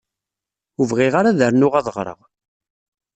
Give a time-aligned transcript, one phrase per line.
[0.79, 2.19] Ur bɣiɣ ara ad rnuɣ ad ɣṛeɣ.